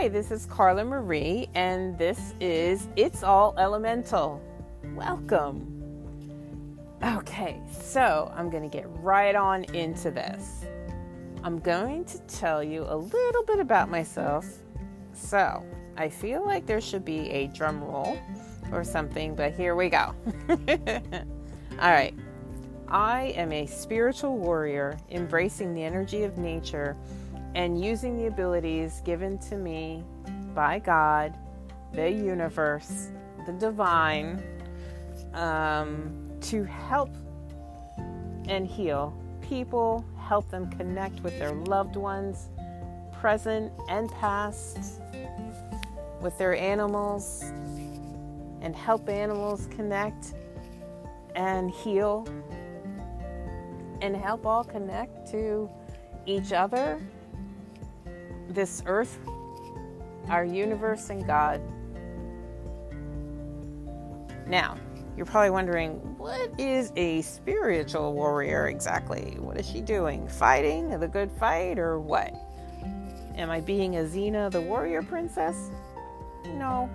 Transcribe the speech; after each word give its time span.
Hi, 0.00 0.08
this 0.08 0.30
is 0.30 0.46
Carla 0.46 0.82
Marie, 0.82 1.50
and 1.52 1.98
this 1.98 2.32
is 2.40 2.88
It's 2.96 3.22
All 3.22 3.54
Elemental. 3.58 4.42
Welcome. 4.94 6.78
Okay, 7.04 7.60
so 7.70 8.32
I'm 8.34 8.48
going 8.48 8.62
to 8.62 8.74
get 8.74 8.86
right 9.02 9.34
on 9.34 9.64
into 9.74 10.10
this. 10.10 10.64
I'm 11.44 11.58
going 11.58 12.06
to 12.06 12.18
tell 12.20 12.64
you 12.64 12.86
a 12.88 12.96
little 12.96 13.42
bit 13.44 13.60
about 13.60 13.90
myself. 13.90 14.46
So, 15.12 15.62
I 15.98 16.08
feel 16.08 16.46
like 16.46 16.64
there 16.64 16.80
should 16.80 17.04
be 17.04 17.28
a 17.28 17.48
drum 17.48 17.84
roll 17.84 18.18
or 18.72 18.84
something, 18.84 19.34
but 19.34 19.52
here 19.52 19.76
we 19.76 19.90
go. 19.90 20.14
All 20.48 21.90
right. 21.90 22.14
I 22.88 23.34
am 23.36 23.52
a 23.52 23.66
spiritual 23.66 24.38
warrior 24.38 24.98
embracing 25.10 25.74
the 25.74 25.84
energy 25.84 26.22
of 26.22 26.38
nature 26.38 26.96
and 27.54 27.82
using 27.82 28.16
the 28.16 28.26
abilities 28.26 29.02
given 29.04 29.38
to 29.38 29.56
me 29.56 30.04
by 30.54 30.78
God, 30.78 31.36
the 31.92 32.10
universe, 32.10 33.10
the 33.46 33.52
divine, 33.52 34.42
um, 35.34 36.30
to 36.40 36.64
help 36.64 37.10
and 38.48 38.66
heal 38.66 39.14
people, 39.42 40.04
help 40.16 40.48
them 40.50 40.70
connect 40.70 41.20
with 41.22 41.36
their 41.38 41.52
loved 41.52 41.96
ones, 41.96 42.50
present 43.12 43.72
and 43.88 44.10
past, 44.12 45.00
with 46.20 46.36
their 46.38 46.54
animals, 46.54 47.42
and 48.60 48.76
help 48.76 49.08
animals 49.08 49.66
connect 49.72 50.34
and 51.34 51.70
heal, 51.70 52.26
and 54.02 54.16
help 54.16 54.46
all 54.46 54.62
connect 54.62 55.30
to 55.32 55.68
each 56.26 56.52
other 56.52 57.00
this 58.54 58.82
earth, 58.86 59.18
our 60.28 60.44
universe, 60.44 61.10
and 61.10 61.26
God. 61.26 61.60
Now, 64.46 64.76
you're 65.16 65.26
probably 65.26 65.50
wondering, 65.50 65.92
what 66.18 66.50
is 66.58 66.92
a 66.96 67.22
spiritual 67.22 68.14
warrior 68.14 68.68
exactly? 68.68 69.36
What 69.38 69.58
is 69.58 69.68
she 69.68 69.80
doing? 69.80 70.26
Fighting 70.28 70.98
the 70.98 71.08
good 71.08 71.30
fight 71.32 71.78
or 71.78 72.00
what? 72.00 72.34
Am 73.36 73.50
I 73.50 73.60
being 73.60 73.96
a 73.96 74.00
Xena 74.00 74.50
the 74.50 74.60
warrior 74.60 75.02
princess? 75.02 75.70
No. 76.46 76.90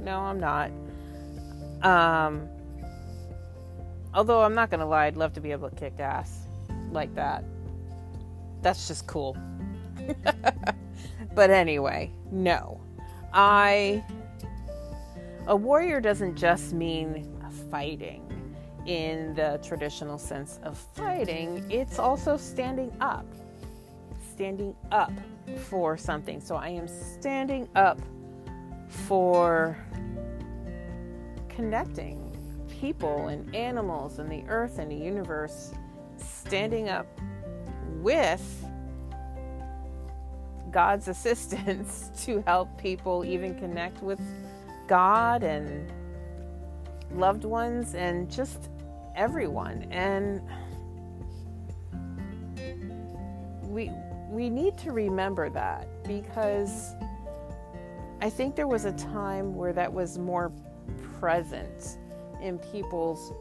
No, 0.00 0.18
I'm 0.20 0.38
not. 0.38 0.70
Um, 1.82 2.48
although 4.14 4.42
I'm 4.42 4.54
not 4.54 4.70
to 4.80 4.86
lie, 4.86 5.06
I'd 5.06 5.16
love 5.16 5.32
to 5.34 5.40
be 5.40 5.52
able 5.52 5.70
to 5.70 5.76
kick 5.76 5.98
ass 5.98 6.46
like 6.90 7.14
that. 7.14 7.44
That's 8.62 8.88
just 8.88 9.06
cool. 9.06 9.36
but 11.36 11.50
anyway, 11.50 12.10
no. 12.32 12.80
I. 13.32 14.04
A 15.46 15.54
warrior 15.54 16.00
doesn't 16.00 16.34
just 16.34 16.72
mean 16.72 17.32
fighting 17.70 18.26
in 18.86 19.34
the 19.34 19.60
traditional 19.62 20.18
sense 20.18 20.60
of 20.62 20.78
fighting, 20.94 21.64
it's 21.70 21.98
also 21.98 22.36
standing 22.36 22.96
up. 23.00 23.26
Standing 24.32 24.74
up 24.92 25.12
for 25.56 25.96
something. 25.96 26.40
So 26.40 26.56
I 26.56 26.68
am 26.68 26.86
standing 26.86 27.68
up 27.74 28.00
for 28.88 29.76
connecting 31.48 32.22
people 32.80 33.28
and 33.28 33.54
animals 33.54 34.18
and 34.18 34.30
the 34.30 34.44
earth 34.48 34.78
and 34.78 34.90
the 34.90 34.96
universe, 34.96 35.72
standing 36.16 36.88
up 36.88 37.06
with 38.00 38.65
God's 40.70 41.08
assistance 41.08 42.10
to 42.24 42.42
help 42.46 42.76
people 42.78 43.24
even 43.24 43.58
connect 43.58 44.02
with 44.02 44.20
God 44.86 45.42
and 45.42 45.90
loved 47.12 47.44
ones 47.44 47.94
and 47.94 48.30
just 48.30 48.70
everyone. 49.14 49.86
And 49.90 50.40
we 53.62 53.90
we 54.28 54.50
need 54.50 54.76
to 54.78 54.92
remember 54.92 55.48
that 55.50 55.86
because 56.04 56.94
I 58.20 58.30
think 58.30 58.56
there 58.56 58.66
was 58.66 58.84
a 58.84 58.92
time 58.92 59.54
where 59.54 59.72
that 59.72 59.92
was 59.92 60.18
more 60.18 60.52
present 61.20 61.98
in 62.40 62.58
people's 62.58 63.32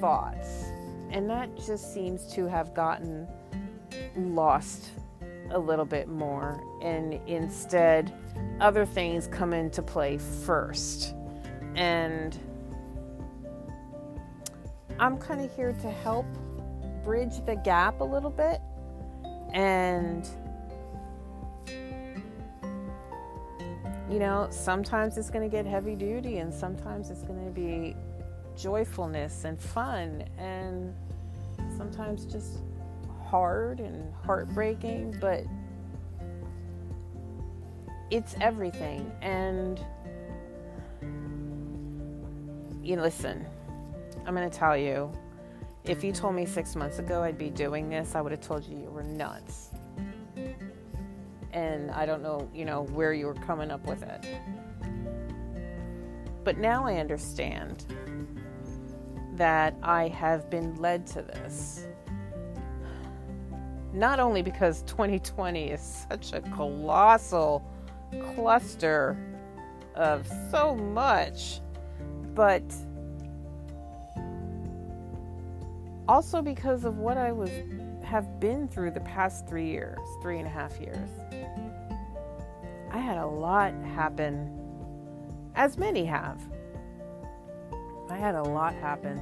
thoughts. 0.00 0.66
And 1.10 1.28
that 1.30 1.54
just 1.56 1.92
seems 1.92 2.26
to 2.34 2.46
have 2.46 2.74
gotten 2.74 3.26
lost 4.16 4.90
a 5.52 5.58
little 5.58 5.84
bit 5.84 6.08
more 6.08 6.62
and 6.82 7.14
instead 7.26 8.12
other 8.60 8.84
things 8.84 9.26
come 9.26 9.52
into 9.52 9.82
play 9.82 10.18
first. 10.18 11.14
And 11.74 12.38
i'm 15.02 15.18
kind 15.18 15.40
of 15.40 15.54
here 15.56 15.72
to 15.82 15.90
help 15.90 16.26
bridge 17.04 17.44
the 17.44 17.56
gap 17.56 18.00
a 18.00 18.04
little 18.04 18.30
bit 18.30 18.60
and 19.52 20.28
you 24.10 24.18
know 24.18 24.46
sometimes 24.50 25.18
it's 25.18 25.28
going 25.28 25.48
to 25.48 25.54
get 25.54 25.66
heavy 25.66 25.96
duty 25.96 26.38
and 26.38 26.52
sometimes 26.52 27.10
it's 27.10 27.22
going 27.22 27.44
to 27.44 27.50
be 27.50 27.96
joyfulness 28.56 29.44
and 29.44 29.60
fun 29.60 30.24
and 30.38 30.94
sometimes 31.76 32.24
just 32.24 32.58
hard 33.32 33.80
and 33.80 34.12
heartbreaking, 34.26 35.14
mm-hmm. 35.14 35.20
but 35.20 35.44
it's 38.10 38.36
everything. 38.42 39.10
And 39.22 39.80
you 42.82 42.96
know, 42.96 43.02
listen, 43.02 43.46
I'm 44.26 44.34
going 44.34 44.48
to 44.48 44.56
tell 44.56 44.76
you 44.76 45.10
if 45.84 46.04
you 46.04 46.12
told 46.12 46.34
me 46.34 46.44
six 46.44 46.76
months 46.76 46.98
ago 46.98 47.22
I'd 47.22 47.38
be 47.38 47.48
doing 47.48 47.88
this, 47.88 48.14
I 48.14 48.20
would 48.20 48.32
have 48.32 48.42
told 48.42 48.66
you 48.66 48.76
you 48.76 48.90
were 48.90 49.02
nuts. 49.02 49.70
And 51.52 51.90
I 51.90 52.04
don't 52.04 52.22
know, 52.22 52.50
you 52.54 52.66
know, 52.66 52.82
where 52.92 53.14
you 53.14 53.26
were 53.26 53.34
coming 53.34 53.70
up 53.70 53.86
with 53.86 54.02
it. 54.02 54.26
But 56.44 56.58
now 56.58 56.86
I 56.86 56.96
understand 56.96 57.86
that 59.36 59.74
I 59.82 60.08
have 60.08 60.50
been 60.50 60.74
led 60.76 61.06
to 61.08 61.22
this 61.22 61.86
not 63.92 64.20
only 64.20 64.42
because 64.42 64.82
2020 64.82 65.70
is 65.70 66.06
such 66.08 66.32
a 66.32 66.40
colossal 66.40 67.62
cluster 68.34 69.16
of 69.94 70.26
so 70.50 70.74
much, 70.74 71.60
but 72.34 72.62
also 76.08 76.42
because 76.42 76.84
of 76.84 76.98
what 76.98 77.16
I 77.16 77.32
was 77.32 77.50
have 78.02 78.40
been 78.40 78.68
through 78.68 78.90
the 78.90 79.00
past 79.00 79.46
three 79.48 79.70
years, 79.70 79.98
three 80.20 80.38
and 80.38 80.46
a 80.46 80.50
half 80.50 80.78
years. 80.80 81.08
I 82.90 82.98
had 82.98 83.16
a 83.16 83.26
lot 83.26 83.72
happen, 83.94 84.50
as 85.54 85.78
many 85.78 86.04
have. 86.04 86.38
I 88.10 88.18
had 88.18 88.34
a 88.34 88.42
lot 88.42 88.74
happen. 88.74 89.18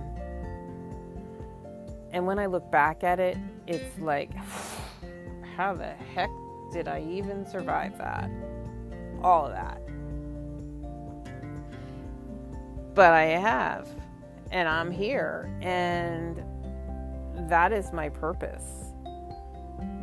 And 2.12 2.26
when 2.26 2.38
I 2.38 2.46
look 2.46 2.70
back 2.70 3.04
at 3.04 3.20
it, 3.20 3.38
it's 3.66 3.98
like, 3.98 4.30
how 5.56 5.74
the 5.74 5.92
heck 6.14 6.30
did 6.72 6.88
I 6.88 7.02
even 7.02 7.46
survive 7.46 7.96
that? 7.98 8.30
All 9.22 9.46
of 9.46 9.52
that. 9.52 9.80
But 12.94 13.12
I 13.12 13.24
have, 13.24 13.88
and 14.50 14.68
I'm 14.68 14.90
here, 14.90 15.48
and 15.62 16.42
that 17.48 17.72
is 17.72 17.92
my 17.92 18.08
purpose. 18.08 18.64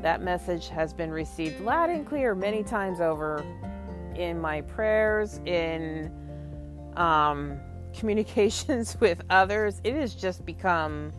That 0.01 0.21
message 0.21 0.69
has 0.69 0.93
been 0.93 1.11
received 1.11 1.59
loud 1.59 1.89
and 1.89 2.05
clear 2.05 2.33
many 2.33 2.63
times 2.63 3.01
over 3.01 3.43
in 4.15 4.39
my 4.39 4.61
prayers, 4.61 5.39
in 5.45 6.11
um, 6.95 7.59
communications 7.93 8.97
with 8.99 9.21
others. 9.29 9.81
It 9.83 9.95
has 9.95 10.15
just 10.15 10.45
become 10.45 11.11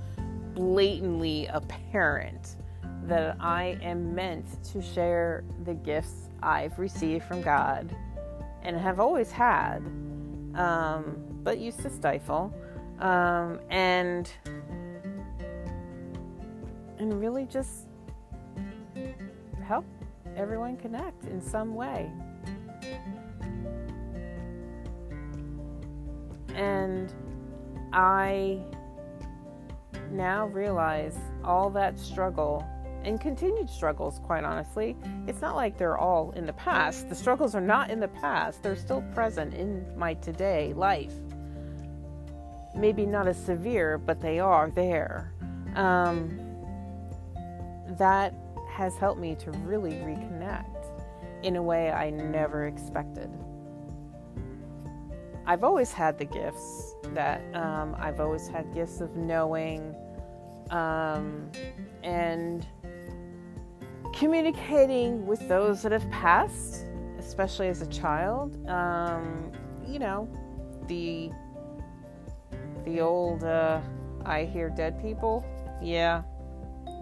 blatantly 0.59 1.47
apparent 1.47 2.57
that 3.05 3.37
I 3.39 3.79
am 3.81 4.13
meant 4.13 4.45
to 4.73 4.83
share 4.83 5.45
the 5.65 5.73
gifts 5.73 6.31
I've 6.43 6.77
received 6.79 7.25
from 7.25 7.41
God 7.43 7.95
and 8.63 8.77
have 8.77 8.99
always 8.99 9.31
had, 9.31 9.79
um, 10.57 11.17
but 11.45 11.59
used 11.59 11.81
to 11.83 11.91
stifle, 11.91 12.53
um, 12.99 13.61
and 13.71 14.29
and 16.99 17.21
really 17.21 17.47
just 17.47 17.87
help 19.65 19.85
everyone 20.37 20.77
connect 20.77 21.25
in 21.27 21.41
some 21.41 21.77
way. 21.77 22.11
And 26.55 27.15
I 27.93 28.61
now 30.11 30.47
realize 30.47 31.17
all 31.45 31.71
that 31.71 31.99
struggle 31.99 32.67
and 33.05 33.21
continued 33.21 33.71
struggles, 33.71 34.19
quite 34.25 34.45
honestly. 34.45 34.97
It's 35.27 35.41
not 35.41 35.57
like 35.57 35.79
they're 35.79 35.99
all 35.99 36.33
in 36.33 36.47
the 36.47 36.53
past. 36.55 37.09
The 37.09 37.15
struggles 37.15 37.55
are 37.55 37.61
not 37.61 37.91
in 37.91 38.01
the 38.01 38.09
past, 38.09 38.63
they're 38.63 38.77
still 38.77 39.03
present 39.15 39.55
in 39.55 39.87
my 39.97 40.15
today 40.15 40.73
life. 40.75 41.13
Maybe 42.75 43.07
not 43.07 43.27
as 43.27 43.43
severe, 43.43 43.99
but 43.99 44.21
they 44.21 44.41
are 44.41 44.71
there. 44.71 45.33
Um, 45.75 46.39
that 47.99 48.35
has 48.71 48.97
helped 48.97 49.21
me 49.21 49.35
to 49.37 49.51
really 49.51 49.93
reconnect 49.93 50.87
in 51.43 51.57
a 51.57 51.63
way 51.63 51.91
I 51.91 52.11
never 52.11 52.67
expected. 52.67 53.31
I've 55.49 55.65
always 55.65 55.93
had 55.93 56.19
the 56.19 56.27
gifts 56.27 56.95
that 57.15 57.41
um, 57.55 57.97
I've 57.99 58.21
always 58.21 58.49
had 58.49 58.73
gifts 58.75 59.01
of 59.01 59.17
knowing 59.17 59.95
um, 60.71 61.51
and 62.03 62.67
communicating 64.13 65.27
with 65.27 65.49
those 65.49 65.81
that 65.83 65.93
have 65.93 66.09
passed, 66.11 66.85
especially 67.19 67.69
as 67.69 67.81
a 67.81 67.87
child. 67.87 68.69
Um, 68.69 69.51
you 69.87 69.99
know, 69.99 70.29
the 70.87 71.31
the 72.85 73.01
old 73.01 73.43
uh, 73.43 73.81
I 74.27 74.45
hear 74.45 74.69
dead 74.69 75.01
people. 75.01 75.47
Yeah, 75.81 76.25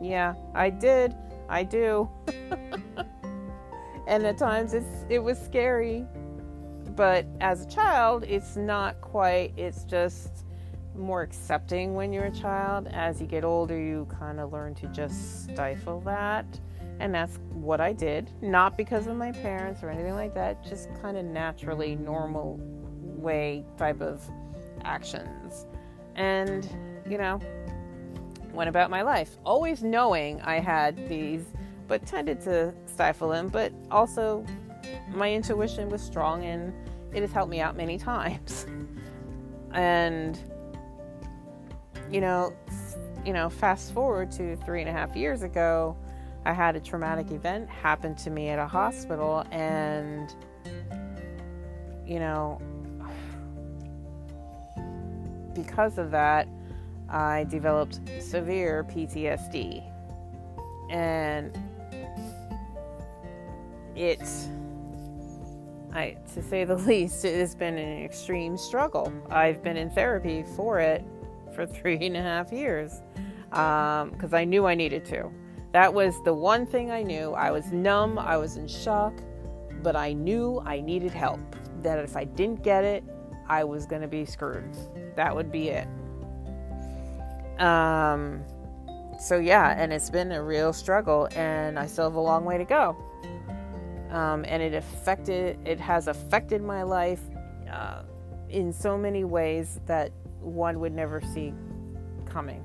yeah, 0.01 0.35
I 0.55 0.71
did. 0.71 1.17
I 1.49 1.65
do. 1.65 2.09
and 4.07 4.25
at 4.25 4.39
times 4.39 4.73
it's 4.73 5.05
it 5.09 5.19
was 5.19 5.37
scary. 5.37 6.07
But 6.97 7.27
as 7.41 7.67
a 7.67 7.69
child, 7.69 8.25
it's 8.25 8.57
not 8.57 9.01
quite. 9.03 9.53
It's 9.57 9.85
just 9.85 10.45
more 10.97 11.21
accepting 11.23 11.95
when 11.95 12.13
you're 12.13 12.25
a 12.25 12.31
child. 12.31 12.89
As 12.89 13.21
you 13.21 13.27
get 13.27 13.45
older, 13.45 13.79
you 13.79 14.09
kind 14.19 14.41
of 14.41 14.51
learn 14.53 14.75
to 14.77 14.87
just 14.89 15.45
stifle 15.45 16.01
that. 16.01 16.47
And 16.99 17.15
that's 17.15 17.39
what 17.53 17.83
I 17.83 17.93
did. 17.93 18.31
Not 18.41 18.79
because 18.79 19.07
of 19.07 19.17
my 19.17 19.31
parents 19.31 19.83
or 19.83 19.91
anything 19.91 20.15
like 20.15 20.35
that, 20.35 20.65
just 20.65 20.89
kind 21.03 21.19
of 21.19 21.27
naturally, 21.27 21.95
normal 21.95 22.59
way 23.03 23.67
type 23.77 24.01
of 24.01 24.23
actions. 24.83 25.67
And, 26.15 26.67
you 27.07 27.19
know, 27.19 27.39
went 28.53 28.71
about 28.71 28.89
my 28.89 29.03
life, 29.03 29.37
always 29.45 29.83
knowing 29.83 30.41
I 30.41 30.61
had 30.61 31.09
these, 31.11 31.45
but 31.87 32.07
tended 32.07 32.41
to 32.43 32.73
stifle 32.87 33.29
them. 33.29 33.49
But 33.49 33.75
also, 33.91 34.47
my 35.09 35.33
intuition 35.33 35.89
was 35.89 36.03
strong 36.03 36.45
and 36.45 36.73
it 37.15 37.21
has 37.21 37.33
helped 37.33 37.51
me 37.51 37.61
out 37.61 37.77
many 37.77 37.99
times. 37.99 38.67
and, 39.73 40.39
you 42.11 42.21
know, 42.21 42.53
you 43.25 43.33
know, 43.33 43.51
fast 43.51 43.93
forward 43.93 44.31
to 44.33 44.57
three 44.59 44.81
and 44.81 44.89
a 44.89 44.93
half 44.93 45.17
years 45.17 45.43
ago, 45.43 45.97
I 46.45 46.53
had 46.53 46.77
a 46.77 46.81
traumatic 46.81 47.33
event 47.33 47.69
happen 47.69 48.15
to 48.17 48.31
me 48.31 48.51
at 48.51 48.61
a 48.61 48.69
hospital, 48.69 49.45
and, 49.51 50.33
you 52.07 52.21
know, 52.21 52.61
because 55.55 55.99
of 55.99 56.13
that, 56.13 56.47
I 57.09 57.45
developed 57.51 57.99
severe 58.21 58.85
PTSD. 58.85 59.83
And 60.89 61.59
it's, 63.97 64.49
I, 65.97 66.17
to 66.35 66.43
say 66.43 66.65
the 66.65 66.77
least, 66.91 67.25
it 67.25 67.39
has 67.39 67.55
been 67.55 67.79
an 67.79 68.05
extreme 68.05 68.57
struggle. 68.57 69.13
I've 69.31 69.63
been 69.63 69.77
in 69.77 69.91
therapy 69.91 70.45
for 70.55 70.79
it 70.79 71.05
for 71.55 71.67
three 71.67 71.97
and 72.07 72.17
a 72.17 72.23
half 72.23 72.53
years 72.53 73.01
because 73.51 74.33
um, 74.33 74.35
I 74.35 74.45
knew 74.45 74.67
I 74.67 74.75
needed 74.75 75.05
to. 75.07 75.31
That 75.73 75.93
was 75.93 76.23
the 76.25 76.33
one 76.33 76.67
thing 76.67 76.91
I 76.91 77.03
knew. 77.03 77.33
I 77.33 77.51
was 77.51 77.73
numb, 77.73 78.19
I 78.19 78.37
was 78.37 78.57
in 78.57 78.67
shock, 78.67 79.15
but 79.83 79.97
I 79.97 80.13
knew 80.13 80.63
I 80.65 80.81
needed 80.81 81.13
help. 81.13 81.41
That 81.83 81.99
if 81.99 82.17
I 82.17 82.25
didn't 82.25 82.63
get 82.63 82.85
it, 82.85 83.05
I 83.49 83.65
was 83.65 83.87
going 83.87 84.03
to 84.03 84.09
be 84.09 84.25
screwed. 84.25 84.77
That 85.17 85.35
would 85.35 85.53
be 85.53 85.69
it. 85.69 85.87
Um, 87.61 88.43
so 89.19 89.39
yeah, 89.39 89.75
and 89.79 89.93
it's 89.93 90.11
been 90.11 90.33
a 90.33 90.43
real 90.43 90.73
struggle, 90.73 91.29
and 91.35 91.79
I 91.79 91.87
still 91.87 92.05
have 92.05 92.15
a 92.15 92.21
long 92.21 92.45
way 92.45 92.59
to 92.59 92.65
go. 92.65 92.97
Um, 94.17 94.47
and 94.49 94.63
it 94.63 94.73
affected, 94.73 95.59
it 95.67 95.79
has 95.79 96.09
affected 96.09 96.63
my 96.63 96.83
life 96.85 97.21
uh, 97.71 98.01
in 98.49 98.73
so 98.73 98.97
many 98.97 99.25
ways 99.25 99.79
that 99.85 100.11
one 100.41 100.81
would 100.81 100.95
never 100.95 101.21
see 101.21 101.53
coming. 102.25 102.65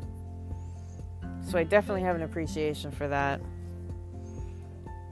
So 1.46 1.58
I 1.58 1.66
definitely 1.66 2.04
have 2.04 2.16
an 2.16 2.22
appreciation 2.22 2.90
for 2.90 3.10
that. 3.10 3.42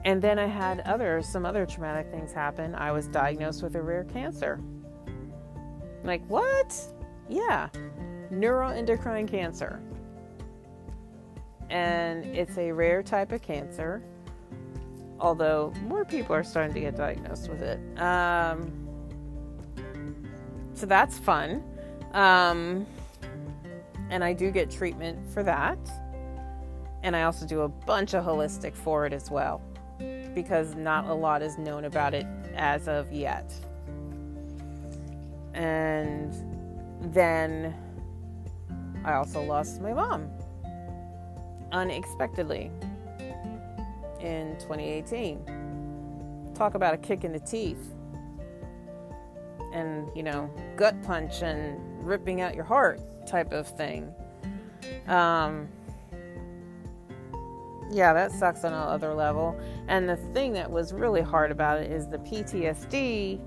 And 0.06 0.22
then 0.22 0.38
I 0.38 0.46
had 0.46 0.80
other 0.80 1.20
some 1.20 1.44
other 1.44 1.66
traumatic 1.66 2.10
things 2.10 2.32
happen. 2.32 2.74
I 2.74 2.90
was 2.90 3.06
diagnosed 3.06 3.62
with 3.62 3.76
a 3.76 3.82
rare 3.82 4.04
cancer. 4.04 4.58
Like 6.04 6.24
what? 6.26 6.74
Yeah, 7.28 7.68
neuroendocrine 8.32 9.28
cancer. 9.28 9.82
And 11.68 12.24
it's 12.24 12.56
a 12.56 12.72
rare 12.72 13.02
type 13.02 13.30
of 13.32 13.42
cancer, 13.42 14.02
although 15.20 15.72
more 15.86 16.04
people 16.04 16.34
are 16.34 16.42
starting 16.42 16.74
to 16.74 16.80
get 16.80 16.96
diagnosed 16.96 17.48
with 17.48 17.62
it. 17.62 17.78
Um, 18.00 18.72
so 20.74 20.86
that's 20.86 21.18
fun. 21.18 21.62
Um, 22.12 22.86
and 24.08 24.24
I 24.24 24.32
do 24.32 24.50
get 24.50 24.70
treatment 24.70 25.18
for 25.32 25.42
that. 25.42 25.78
And 27.02 27.14
I 27.14 27.22
also 27.22 27.46
do 27.46 27.60
a 27.62 27.68
bunch 27.68 28.14
of 28.14 28.24
holistic 28.24 28.74
for 28.74 29.06
it 29.06 29.12
as 29.12 29.30
well, 29.30 29.62
because 30.34 30.74
not 30.74 31.06
a 31.06 31.14
lot 31.14 31.42
is 31.42 31.56
known 31.58 31.84
about 31.84 32.12
it 32.14 32.26
as 32.54 32.88
of 32.88 33.10
yet. 33.12 33.52
And 35.54 36.34
then 37.12 37.74
I 39.04 39.14
also 39.14 39.42
lost 39.42 39.80
my 39.80 39.92
mom 39.92 40.30
unexpectedly 41.72 42.70
in 44.20 44.56
2018. 44.58 46.52
Talk 46.54 46.74
about 46.74 46.94
a 46.94 46.98
kick 46.98 47.24
in 47.24 47.32
the 47.32 47.40
teeth 47.40 47.94
and, 49.72 50.08
you 50.14 50.22
know, 50.22 50.50
gut 50.76 51.00
punch 51.02 51.42
and 51.42 51.78
ripping 52.06 52.40
out 52.40 52.54
your 52.54 52.64
heart 52.64 53.00
type 53.26 53.52
of 53.52 53.68
thing. 53.76 54.12
Um, 55.06 55.68
yeah, 57.90 58.12
that 58.12 58.32
sucks 58.32 58.64
on 58.64 58.72
another 58.72 59.14
level. 59.14 59.58
And 59.88 60.08
the 60.08 60.16
thing 60.16 60.52
that 60.52 60.70
was 60.70 60.92
really 60.92 61.22
hard 61.22 61.50
about 61.50 61.80
it 61.80 61.90
is 61.90 62.08
the 62.08 62.18
PTSD 62.18 63.40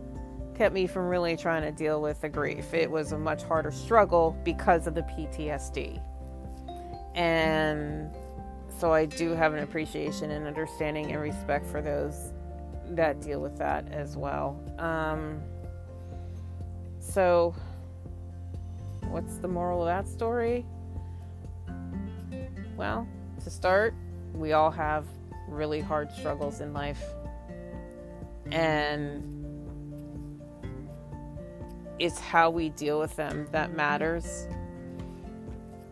kept 0.56 0.74
me 0.74 0.86
from 0.86 1.08
really 1.08 1.36
trying 1.36 1.63
to 1.63 1.72
deal 1.72 2.01
with 2.01 2.22
the 2.22 2.30
grief. 2.30 2.74
It 2.74 2.89
was 2.89 3.12
a 3.12 3.18
much 3.18 3.44
harder 3.44 3.72
struggle 3.72 4.38
because 4.44 4.86
of 4.88 4.96
the 4.96 5.01
PTSD. 5.01 6.01
And 7.15 8.13
so 8.80 8.92
I 8.92 9.06
do 9.06 9.32
have 9.32 9.53
an 9.53 9.60
appreciation 9.60 10.32
and 10.32 10.48
understanding 10.48 11.12
and 11.12 11.22
respect 11.22 11.65
for 11.65 11.82
those 11.82 12.34
that 12.92 13.22
deal 13.22 13.39
with 13.39 13.58
that 13.58 13.92
as 13.92 14.18
well. 14.18 14.60
Um, 14.77 15.42
so, 17.00 17.56
what's 19.10 19.38
the 19.38 19.48
moral 19.48 19.82
of 19.82 19.88
that 19.88 20.08
story? 20.08 20.65
Well, 22.75 23.08
to 23.44 23.50
start, 23.50 23.94
we 24.34 24.53
all 24.53 24.72
have 24.72 25.06
really 25.48 25.80
hard 25.80 26.12
struggles 26.12 26.62
in 26.62 26.74
life. 26.74 27.03
And 28.51 29.34
it's 32.00 32.20
how 32.20 32.50
we 32.50 32.70
deal 32.70 33.00
with 33.00 33.15
them 33.15 33.48
that 33.51 33.75
matters. 33.75 34.48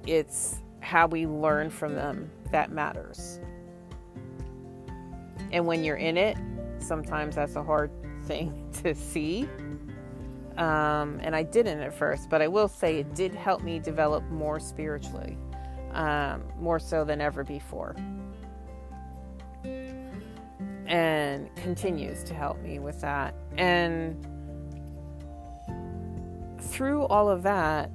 It's 0.08 0.61
how 0.82 1.08
we 1.08 1.26
learn 1.26 1.70
from 1.70 1.96
them 1.96 2.30
that 2.52 2.72
matters. 2.72 3.40
And 5.52 5.66
when 5.66 5.84
you're 5.84 5.98
in 5.98 6.18
it, 6.18 6.38
sometimes 6.80 7.36
that's 7.36 7.56
a 7.56 7.64
hard 7.64 7.92
thing 8.26 8.70
to 8.84 8.94
see. 8.94 9.48
Um, 10.58 11.20
and 11.22 11.36
I 11.36 11.44
didn't 11.44 11.80
at 11.80 11.94
first, 11.94 12.30
but 12.30 12.42
I 12.42 12.48
will 12.48 12.68
say 12.68 13.00
it 13.00 13.16
did 13.16 13.34
help 13.34 13.64
me 13.64 13.80
develop 13.80 14.24
more 14.30 14.60
spiritually, 14.60 15.38
um, 15.94 16.44
more 16.60 16.78
so 16.80 17.06
than 17.06 17.22
ever 17.22 17.44
before. 17.44 17.96
And 20.86 21.56
continues 21.56 22.24
to 22.26 22.34
help 22.34 22.60
me 22.62 22.80
with 22.80 23.00
that. 23.02 23.34
And 23.58 24.28
through 26.60 27.06
all 27.06 27.30
of 27.30 27.44
that, 27.44 27.90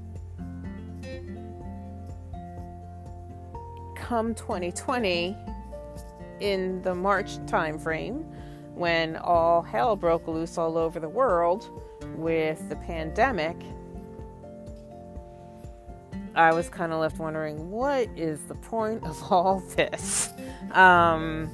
come 4.06 4.36
2020, 4.36 5.36
in 6.38 6.80
the 6.82 6.94
March 6.94 7.38
timeframe, 7.46 8.24
when 8.76 9.16
all 9.16 9.62
hell 9.62 9.96
broke 9.96 10.28
loose 10.28 10.56
all 10.58 10.78
over 10.78 11.00
the 11.00 11.08
world 11.08 11.68
with 12.14 12.68
the 12.68 12.76
pandemic, 12.76 13.56
I 16.36 16.52
was 16.52 16.68
kind 16.68 16.92
of 16.92 17.00
left 17.00 17.18
wondering 17.18 17.72
what 17.72 18.08
is 18.14 18.38
the 18.42 18.54
point 18.54 19.02
of 19.02 19.20
all 19.32 19.58
this? 19.74 20.32
Um, 20.70 21.50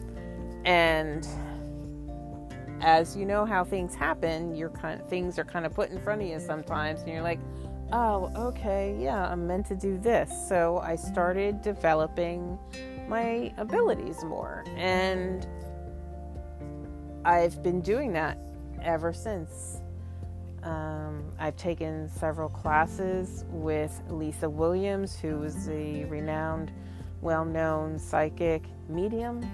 and 0.66 1.26
as 2.82 3.16
you 3.16 3.24
know 3.24 3.46
how 3.46 3.64
things 3.64 3.94
happen, 3.94 4.54
your 4.54 4.68
kind 4.68 5.00
of, 5.00 5.08
things 5.08 5.38
are 5.38 5.44
kind 5.44 5.64
of 5.64 5.72
put 5.72 5.88
in 5.88 5.98
front 5.98 6.20
of 6.20 6.28
you 6.28 6.38
sometimes, 6.38 7.00
and 7.00 7.08
you're 7.08 7.22
like, 7.22 7.40
oh, 7.92 8.32
okay, 8.36 8.96
yeah, 8.98 9.30
I'm 9.30 9.46
meant 9.46 9.66
to 9.66 9.76
do 9.76 9.98
this. 9.98 10.30
So 10.48 10.78
I 10.78 10.96
started 10.96 11.62
developing 11.62 12.58
my 13.08 13.52
abilities 13.58 14.24
more, 14.24 14.64
and 14.76 15.46
I've 17.24 17.62
been 17.62 17.80
doing 17.80 18.12
that 18.14 18.38
ever 18.82 19.12
since. 19.12 19.80
Um, 20.62 21.24
I've 21.38 21.56
taken 21.56 22.08
several 22.08 22.48
classes 22.48 23.44
with 23.48 24.00
Lisa 24.08 24.48
Williams, 24.48 25.18
who 25.18 25.42
is 25.42 25.68
a 25.68 26.04
renowned, 26.04 26.72
well 27.20 27.44
known 27.44 27.98
psychic 27.98 28.62
medium, 28.88 29.44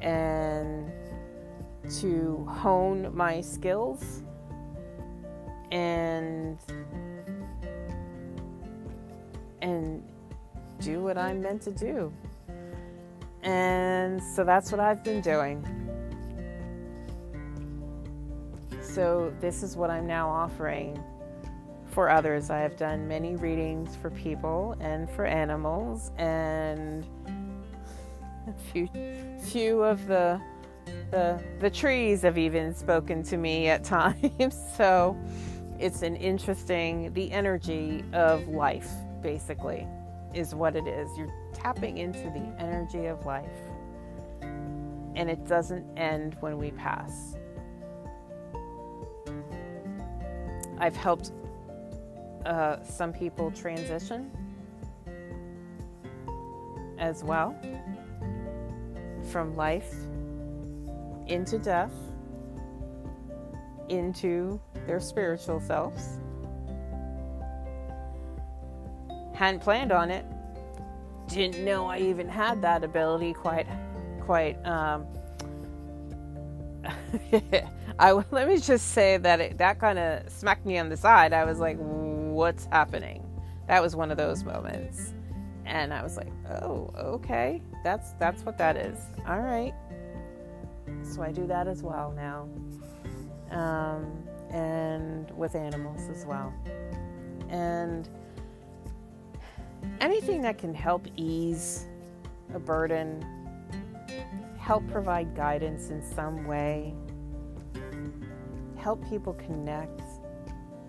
and 0.00 0.90
to 2.00 2.46
hone 2.48 3.14
my 3.16 3.40
skills 3.40 4.22
and 5.70 6.58
and 9.68 10.02
do 10.80 11.02
what 11.02 11.18
I'm 11.18 11.42
meant 11.42 11.62
to 11.62 11.70
do. 11.70 12.12
And 13.42 14.22
so 14.22 14.44
that's 14.44 14.72
what 14.72 14.80
I've 14.80 15.04
been 15.04 15.20
doing. 15.20 15.64
So 18.82 19.32
this 19.40 19.62
is 19.62 19.76
what 19.76 19.90
I'm 19.90 20.06
now 20.06 20.28
offering 20.28 21.02
for 21.90 22.10
others. 22.10 22.50
I 22.50 22.58
have 22.58 22.76
done 22.76 23.06
many 23.06 23.36
readings 23.36 23.96
for 23.96 24.10
people 24.10 24.76
and 24.80 25.08
for 25.10 25.24
animals 25.24 26.10
and 26.18 27.06
a 28.46 28.72
few 28.72 28.88
few 29.40 29.82
of 29.82 30.06
the 30.06 30.40
the 31.10 31.42
the 31.60 31.70
trees 31.70 32.22
have 32.22 32.38
even 32.38 32.74
spoken 32.74 33.22
to 33.24 33.36
me 33.36 33.68
at 33.68 33.84
times. 33.96 34.56
so 34.76 35.16
it's 35.78 36.02
an 36.02 36.16
interesting 36.16 37.12
the 37.12 37.30
energy 37.30 38.04
of 38.12 38.48
life 38.48 38.90
basically 39.22 39.86
is 40.34 40.54
what 40.54 40.76
it 40.76 40.86
is. 40.86 41.08
You're 41.16 41.34
tapping 41.52 41.98
into 41.98 42.24
the 42.30 42.54
energy 42.58 43.06
of 43.06 43.24
life. 43.26 43.48
And 44.40 45.28
it 45.28 45.46
doesn't 45.46 45.84
end 45.98 46.36
when 46.40 46.58
we 46.58 46.70
pass. 46.72 47.34
I've 50.78 50.96
helped 50.96 51.32
uh, 52.46 52.82
some 52.84 53.12
people 53.12 53.50
transition 53.50 54.30
as 56.98 57.24
well 57.24 57.56
from 59.30 59.56
life 59.56 59.92
into 61.26 61.58
death, 61.58 61.92
into 63.88 64.60
their 64.86 65.00
spiritual 65.00 65.60
selves. 65.60 66.20
Hadn't 69.38 69.60
planned 69.60 69.92
on 69.92 70.10
it. 70.10 70.26
Didn't 71.28 71.64
know 71.64 71.86
I 71.86 71.98
even 71.98 72.28
had 72.28 72.60
that 72.62 72.82
ability 72.82 73.34
quite, 73.34 73.68
quite. 74.20 74.56
Um, 74.66 75.06
I 78.00 78.10
let 78.32 78.48
me 78.48 78.58
just 78.58 78.88
say 78.88 79.16
that 79.16 79.40
it, 79.40 79.58
that 79.58 79.78
kind 79.78 79.96
of 79.96 80.28
smacked 80.28 80.66
me 80.66 80.76
on 80.76 80.88
the 80.88 80.96
side. 80.96 81.32
I 81.32 81.44
was 81.44 81.60
like, 81.60 81.76
"What's 81.78 82.64
happening?" 82.72 83.24
That 83.68 83.80
was 83.80 83.94
one 83.94 84.10
of 84.10 84.16
those 84.16 84.42
moments, 84.42 85.14
and 85.66 85.94
I 85.94 86.02
was 86.02 86.16
like, 86.16 86.32
"Oh, 86.60 86.90
okay, 86.96 87.62
that's 87.84 88.14
that's 88.14 88.44
what 88.44 88.58
that 88.58 88.76
is. 88.76 88.98
All 89.28 89.38
right." 89.38 89.72
So 91.04 91.22
I 91.22 91.30
do 91.30 91.46
that 91.46 91.68
as 91.68 91.84
well 91.84 92.12
now. 92.16 92.48
Um, 93.56 94.24
and 94.50 95.30
with 95.30 95.54
animals 95.54 96.08
as 96.10 96.26
well. 96.26 96.52
And 97.50 98.08
anything 100.00 100.42
that 100.42 100.58
can 100.58 100.74
help 100.74 101.06
ease 101.16 101.86
a 102.54 102.58
burden, 102.58 103.24
help 104.58 104.88
provide 104.90 105.34
guidance 105.34 105.90
in 105.90 106.02
some 106.02 106.46
way, 106.46 106.94
help 108.76 109.06
people 109.08 109.34
connect, 109.34 110.00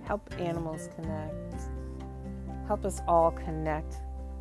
help 0.04 0.34
animals 0.40 0.90
connect, 0.96 1.64
help 2.68 2.86
us 2.86 3.02
all 3.08 3.32
connect 3.32 3.96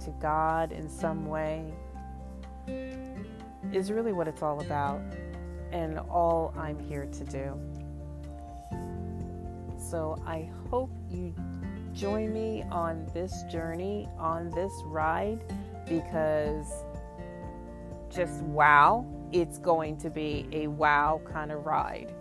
to 0.04 0.10
God 0.20 0.72
in 0.72 0.88
some 0.88 1.26
way 1.26 1.74
is 3.72 3.90
really 3.90 4.12
what 4.12 4.28
it's 4.28 4.42
all 4.42 4.60
about 4.60 5.00
and 5.72 5.98
all 5.98 6.54
I'm 6.56 6.78
here 6.78 7.06
to 7.06 7.24
do. 7.24 7.58
So 9.78 10.22
I 10.26 10.50
hope 10.70 10.90
you 11.10 11.34
join 11.94 12.32
me 12.32 12.64
on 12.70 13.06
this 13.14 13.42
journey, 13.50 14.08
on 14.18 14.50
this 14.50 14.72
ride, 14.84 15.40
because 15.88 16.84
just 18.10 18.42
wow, 18.42 19.06
it's 19.32 19.58
going 19.58 19.96
to 19.98 20.10
be 20.10 20.48
a 20.52 20.66
wow 20.66 21.20
kind 21.30 21.52
of 21.52 21.66
ride. 21.66 22.14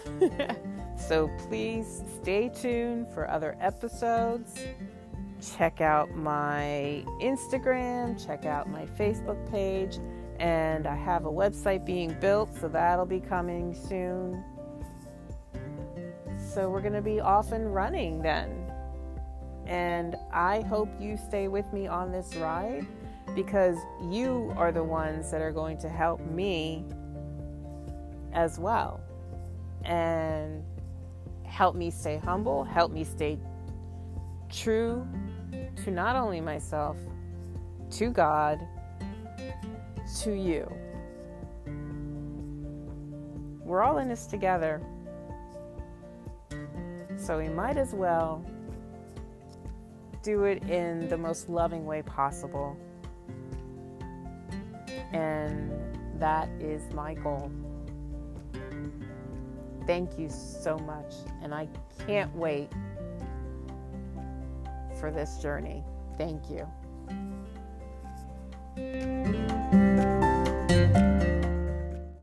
so 0.96 1.30
please 1.48 2.02
stay 2.20 2.48
tuned 2.48 3.08
for 3.12 3.30
other 3.30 3.56
episodes. 3.60 4.58
Check 5.56 5.80
out 5.80 6.14
my 6.14 7.04
Instagram, 7.20 8.24
check 8.24 8.46
out 8.46 8.68
my 8.68 8.86
Facebook 8.86 9.50
page 9.50 9.98
and 10.40 10.86
I 10.86 10.96
have 10.96 11.26
a 11.26 11.30
website 11.30 11.84
being 11.84 12.16
built, 12.20 12.54
so 12.60 12.68
that'll 12.68 13.06
be 13.06 13.20
coming 13.20 13.74
soon. 13.74 14.42
So 16.36 16.68
we're 16.70 16.80
going 16.80 16.94
to 16.94 17.02
be 17.02 17.20
off 17.20 17.52
and 17.52 17.74
running 17.74 18.22
then. 18.22 18.63
And 19.66 20.16
I 20.32 20.60
hope 20.62 20.88
you 21.00 21.16
stay 21.16 21.48
with 21.48 21.72
me 21.72 21.86
on 21.86 22.12
this 22.12 22.34
ride 22.36 22.86
because 23.34 23.76
you 24.02 24.52
are 24.56 24.70
the 24.70 24.84
ones 24.84 25.30
that 25.30 25.40
are 25.40 25.52
going 25.52 25.78
to 25.78 25.88
help 25.88 26.20
me 26.20 26.84
as 28.32 28.58
well. 28.58 29.00
And 29.84 30.62
help 31.44 31.76
me 31.76 31.90
stay 31.90 32.18
humble, 32.18 32.64
help 32.64 32.92
me 32.92 33.04
stay 33.04 33.38
true 34.50 35.06
to 35.84 35.90
not 35.90 36.16
only 36.16 36.40
myself, 36.40 36.96
to 37.90 38.10
God, 38.10 38.60
to 40.20 40.32
you. 40.32 40.70
We're 43.64 43.82
all 43.82 43.98
in 43.98 44.08
this 44.08 44.26
together. 44.26 44.82
So 47.16 47.38
we 47.38 47.48
might 47.48 47.76
as 47.76 47.94
well 47.94 48.44
do 50.24 50.44
it 50.44 50.62
in 50.70 51.08
the 51.08 51.18
most 51.18 51.48
loving 51.48 51.84
way 51.84 52.02
possible. 52.02 52.76
And 55.12 55.70
that 56.18 56.48
is 56.58 56.82
my 56.92 57.14
goal. 57.14 57.52
Thank 59.86 60.18
you 60.18 60.30
so 60.30 60.78
much. 60.78 61.14
And 61.42 61.54
I 61.54 61.68
can't 62.06 62.34
wait 62.34 62.70
for 64.98 65.10
this 65.10 65.36
journey. 65.38 65.84
Thank 66.16 66.50
you. 66.50 66.66